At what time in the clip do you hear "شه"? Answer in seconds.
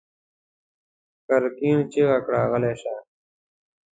2.81-2.93